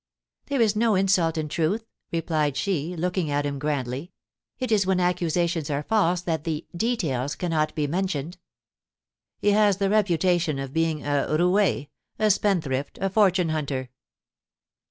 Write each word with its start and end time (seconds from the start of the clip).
* 0.25 0.45
There 0.47 0.59
is 0.61 0.75
no 0.75 0.95
insult 0.95 1.37
in 1.37 1.47
truth,' 1.47 1.85
replied 2.11 2.57
she, 2.57 2.95
looking 2.95 3.29
at 3.29 3.45
him 3.45 3.59
grandly; 3.59 4.11
*it 4.57 4.71
is 4.71 4.87
when 4.87 4.99
accusations 4.99 5.69
are 5.69 5.83
false 5.83 6.21
that 6.21 6.43
the" 6.43 6.65
details" 6.85 7.35
cannot 7.35 7.75
be 7.75 7.85
mentioned.' 7.85 8.39
* 8.89 9.37
He 9.43 9.51
has 9.51 9.77
the 9.77 9.91
reputation 9.91 10.57
of 10.57 10.73
being 10.73 11.03
a 11.03 11.27
roue^ 11.29 11.87
a 12.17 12.31
spendthrift, 12.31 12.97
a 12.99 13.11
fortune 13.11 13.49
hunter.' 13.49 13.91